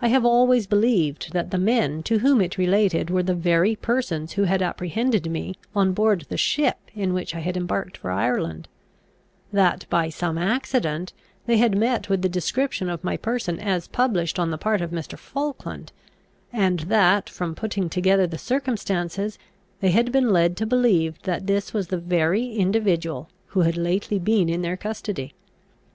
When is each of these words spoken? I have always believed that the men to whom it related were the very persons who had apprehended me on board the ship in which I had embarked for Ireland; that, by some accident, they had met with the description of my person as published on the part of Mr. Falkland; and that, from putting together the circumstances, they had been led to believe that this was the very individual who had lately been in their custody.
I 0.00 0.08
have 0.08 0.24
always 0.24 0.66
believed 0.66 1.34
that 1.34 1.50
the 1.50 1.58
men 1.58 2.02
to 2.04 2.20
whom 2.20 2.40
it 2.40 2.56
related 2.56 3.10
were 3.10 3.22
the 3.22 3.34
very 3.34 3.76
persons 3.76 4.32
who 4.32 4.44
had 4.44 4.62
apprehended 4.62 5.30
me 5.30 5.54
on 5.76 5.92
board 5.92 6.24
the 6.30 6.38
ship 6.38 6.78
in 6.94 7.12
which 7.12 7.34
I 7.34 7.40
had 7.40 7.54
embarked 7.54 7.98
for 7.98 8.10
Ireland; 8.10 8.68
that, 9.52 9.84
by 9.90 10.08
some 10.08 10.38
accident, 10.38 11.12
they 11.44 11.58
had 11.58 11.76
met 11.76 12.08
with 12.08 12.22
the 12.22 12.28
description 12.30 12.88
of 12.88 13.04
my 13.04 13.18
person 13.18 13.60
as 13.60 13.86
published 13.86 14.38
on 14.38 14.50
the 14.50 14.56
part 14.56 14.80
of 14.80 14.92
Mr. 14.92 15.18
Falkland; 15.18 15.92
and 16.50 16.80
that, 16.88 17.28
from 17.28 17.54
putting 17.54 17.90
together 17.90 18.26
the 18.26 18.38
circumstances, 18.38 19.38
they 19.80 19.90
had 19.90 20.10
been 20.10 20.32
led 20.32 20.56
to 20.56 20.64
believe 20.64 21.20
that 21.24 21.46
this 21.46 21.74
was 21.74 21.88
the 21.88 21.98
very 21.98 22.54
individual 22.54 23.28
who 23.48 23.60
had 23.60 23.76
lately 23.76 24.18
been 24.18 24.48
in 24.48 24.62
their 24.62 24.78
custody. 24.78 25.34